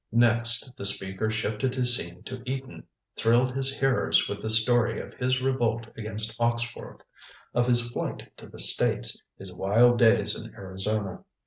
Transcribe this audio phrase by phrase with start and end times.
[0.11, 5.13] Next the speaker shifted his scene to Eton, thrilled his hearers with the story of
[5.13, 7.03] his revolt against Oxford,
[7.53, 11.23] of his flight to the States, his wild days in Arizona.